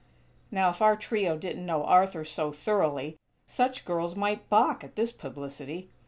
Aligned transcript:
Now 0.49 0.71
if 0.71 0.81
our 0.81 0.95
trio 0.95 1.37
didn't 1.37 1.63
know 1.63 1.83
Arthur 1.85 2.25
so 2.25 2.51
thoroughly, 2.51 3.19
such 3.45 3.85
girls 3.85 4.15
might 4.15 4.49
balk 4.49 4.83
at 4.83 4.95
this 4.95 5.11
publicity. 5.11 5.91